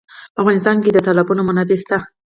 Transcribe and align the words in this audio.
په 0.33 0.39
افغانستان 0.43 0.75
کې 0.83 0.89
د 0.93 0.99
تالابونه 1.07 1.41
منابع 1.43 1.77
شته. 1.81 1.97